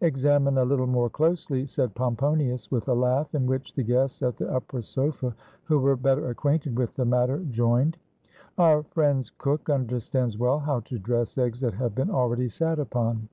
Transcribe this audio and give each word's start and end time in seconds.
"Examine 0.00 0.56
a 0.56 0.64
little 0.64 0.86
more 0.86 1.10
closely," 1.10 1.66
said 1.66 1.94
Pomponius, 1.94 2.70
with 2.70 2.88
a 2.88 2.94
laugh, 2.94 3.34
in 3.34 3.44
which 3.44 3.74
the 3.74 3.82
guests 3.82 4.22
at 4.22 4.38
the 4.38 4.50
upper 4.50 4.80
sofa, 4.80 5.34
who 5.64 5.78
were 5.80 5.96
better 5.96 6.30
acquainted 6.30 6.78
with 6.78 6.94
the 6.94 7.04
matter, 7.04 7.36
473 7.54 7.62
ROME 7.62 7.74
joined; 7.82 7.96
"our 8.56 8.82
friend's 8.84 9.32
cook 9.36 9.68
understands 9.68 10.38
well 10.38 10.60
how 10.60 10.80
to 10.80 10.98
dress 10.98 11.36
eggs 11.36 11.60
that 11.60 11.74
have 11.74 11.94
been 11.94 12.08
already 12.10 12.48
sat 12.48 12.78
upon." 12.78 13.28